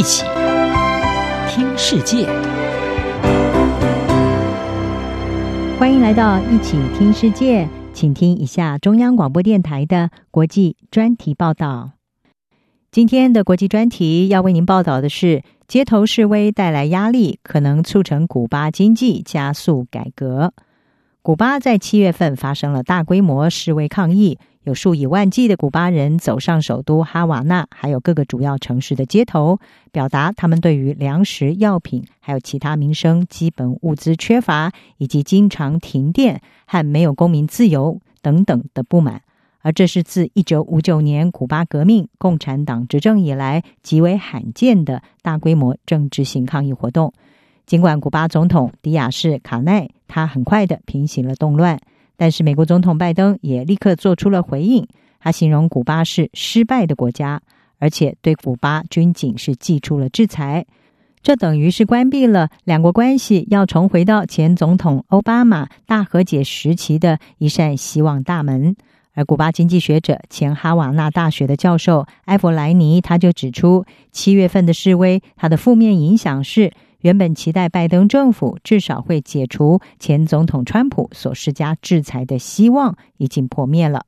[0.00, 0.24] 一起
[1.46, 2.24] 听世界，
[5.78, 11.90] 欢迎来到一起听世界，请听一下中央广播电台的国际专题报道。
[12.90, 20.54] 今天的国际专题要为您报道的是：街头示威带来压力，可能促成古巴经济加速改革。
[21.22, 24.38] 古巴在七月份发生了大规模示威抗议。
[24.64, 29.58] 有数以万计的古巴人走上首都哈瓦那，还有各个主要城市的街头，
[29.92, 39.22] 表达他们对于粮食、药品，还有其他民生基本物资缺乏，以及经常停电和没有公民自由等等的不满。
[39.60, 47.12] 而这是自一九五九年古巴革命、共产党执政以来极为罕见的大规模政治性抗议活动。
[47.66, 51.78] 尽管古巴总统迪亚士卡奈他很快的平息了动乱。
[52.16, 54.86] 但是，美国总统拜登也立刻做出了回应。
[55.20, 57.40] 他形容古巴是失败的国家，
[57.78, 60.66] 而且对古巴军警是祭出了制裁。
[61.22, 68.74] 这等于是关闭了两国关系要重回到前总统奥巴马大和解时期的一扇希望大门。
[69.12, 76.72] 而古巴经济学者、前哈瓦那大学的教授埃弗莱尼他就指出，七月份的示威，它的负面影响是。
[77.00, 84.04] 原本期待拜登政府至少会解除前总统川普所施加制裁的希望已经破灭了。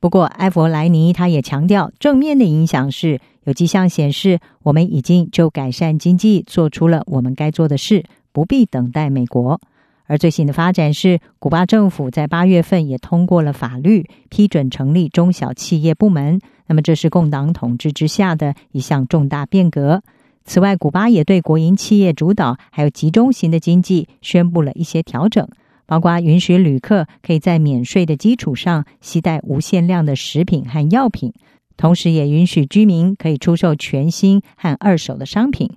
[0.00, 9.60] 不过，埃弗莱尼他也强调，正面的影响是有迹象显示，我们已经就改善经济做出了我们该做的事，不必等待美国。
[10.06, 16.40] 而最新的发展是，古巴政府在八月份也通过了法律，批准成立中小企业部门。
[16.66, 20.02] 那么，这是共党统治之下的一项重大变革。
[20.50, 25.46] 此外，古巴也对国营企业主导还有集中型的经济宣布了一些调整，
[25.86, 31.32] 包括允许旅客可以在免税的基础上携带无限量的食品和药品，
[31.76, 35.70] 同时也允许居民可以出售全新和二手的商品。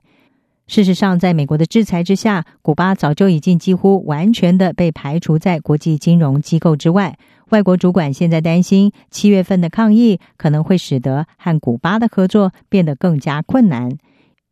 [0.66, 7.16] 事实上，在美国的制裁之下，古巴早就已经几乎完全的被排除在国际金融机构之外。
[7.50, 13.92] 外国主管现在担心，七月份的抗议可能会使得和古巴的合作变得更加困难。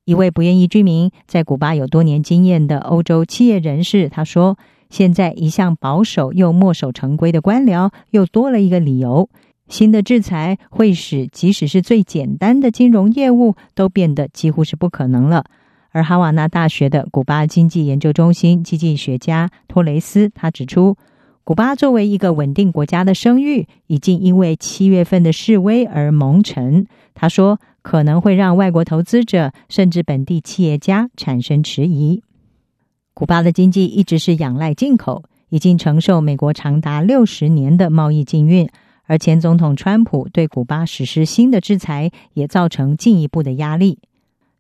[0.04, 4.58] 一位不愿意居民在古巴有多年经验的欧洲企业人士，他说
[4.90, 9.30] ：“现在一向保守又墨守成规的官僚又多了一个理由。
[9.68, 15.46] 新的制裁会使即使是最简单的金融业务都变得几乎是不可能了。”
[15.94, 20.98] 而哈瓦那大学的古巴经济研究中心经济学家托雷斯他指出，
[21.44, 26.88] 古巴作为一个稳定国家的声誉已经因为七月份的示威而蒙尘。
[27.14, 27.60] 他说。
[27.82, 32.22] 可能会让外国投资者甚至本地企业家产生迟疑。
[33.14, 38.70] 古巴的经济一直是仰赖进口，已经承受美国长达六十年的贸易禁运，
[39.06, 44.00] 而前总统川普对古巴实施新的制裁，也造成进一步的压力。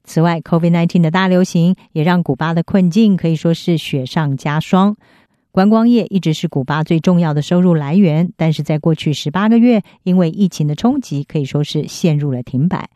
[0.04, 4.98] 此外，COVID-19 的大流行也让古巴的困境可以说是雪上加霜。
[5.52, 12.90] 观光业一直是古巴最重要的收入来源，但是在过去十八个月，因为疫情的冲击，可以说是陷入了停摆。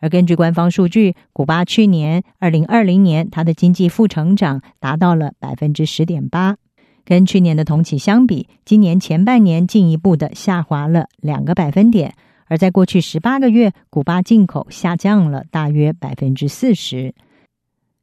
[0.00, 6.56] 而根据官方数据，古巴去年二零二零年，它的经济负成长达到了百分之十点八，
[7.04, 12.14] 跟去年的同期相比，今年前半年进一步的下滑了两个百分点。
[12.46, 17.14] 而在过去十八个月，古巴进口下降了大约百分之四十。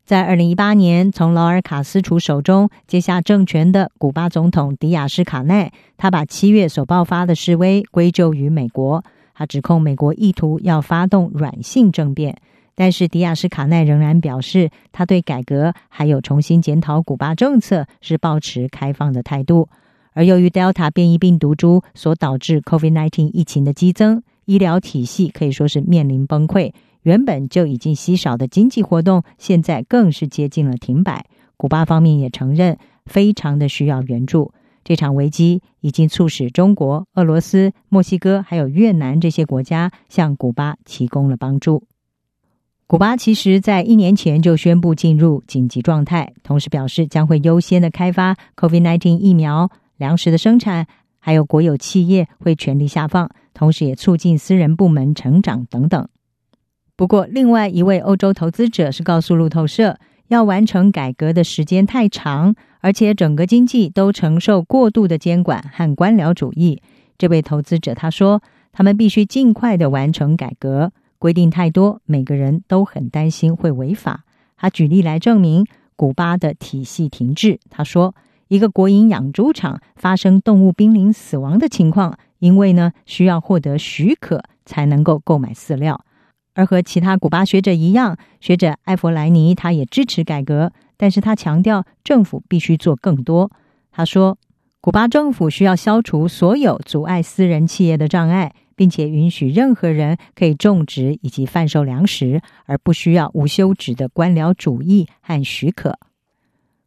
[0.06, 9.04] 在二零一八年从劳尔卡斯楚手中接下政权的古巴总统迪亚斯卡奈，他把七月所爆发的示威归咎于美国。
[9.38, 12.36] 他指控美国意图要发动软性政变，
[12.74, 19.70] 但是迪亚斯卡奈仍然表示，他对改革还有重新检讨古巴政策是抱持开放的态度。
[20.14, 31.28] 而由于 Delta 变异病毒株所导致 COVID-19 疫情的激增，医疗体系可以说是面临崩溃，原本就已经稀少的经济活动，现在更是接近了停摆。
[31.58, 34.52] 古巴方面也承认，非常的需要援助。
[34.88, 41.84] 这场危机已经促使中国、俄罗斯、墨西哥还有越南这些国家向古巴提供了帮助。
[42.86, 50.88] 古巴其实在一年前就宣布进入紧急状态，同时表示将会优先的开发 COVID-19 疫苗、粮食的生产，
[51.20, 56.08] 还有国有企业会全力下放，同时也促进私人部门成长等等。
[56.96, 62.56] 不过，另外一位欧洲投资者是告诉路透社，要完成改革的时间太长。
[62.80, 66.82] 而且整个经济都承受过度的监管和官僚主义。
[67.18, 68.42] 这位投资者他说，
[68.72, 74.24] 他们必须尽快的完成改革，规定太多，每个人都很担心会违法。
[74.56, 75.66] 他举例来证明
[75.96, 77.60] 古巴的体系停滞。
[77.70, 78.16] 他说，
[78.48, 86.06] 一个国营养猪场发生动物濒临死亡的情况，因为呢需要获得许可才能够购买饲料。
[86.58, 93.52] 而和其他古巴学者一样，学者艾弗莱尼他也支持改革，但是他强调政府必须做更多。
[93.92, 94.40] 他说，
[94.82, 106.00] 古巴政府需要消除所有阻碍私人企业的障碍，并且允许任何人可以种植以及贩售粮食，而不需要无休止的官僚主义和许可。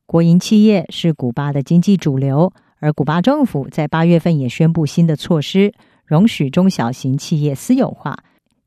[0.05, 5.73] 国营企业是古巴的经济主流，而古巴政府在八月份也宣布新的措施，
[6.05, 8.19] 容许中小型企业私有化。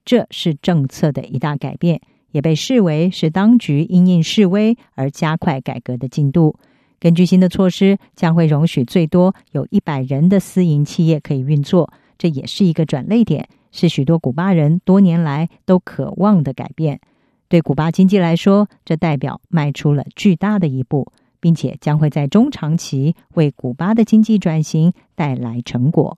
[0.05, 2.01] 这是政策的一大改变，
[2.31, 6.55] 也被视为是当局因应示威而加快改革的进度。
[6.99, 17.01] 根据新的措施，将会容许最多有一百人的私营企业可以运作，这也是一个转捩点，是许多古巴人多年来都渴望的改变。
[17.49, 26.17] 对古巴经济来说，这代表迈出了巨大的一步，并且将会在中长期为古巴的经济转型带来成果。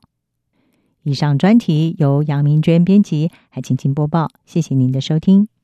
[1.05, 4.27] 以上专题由杨明娟编辑，还请您播报。
[4.43, 5.54] 谢谢您的收听。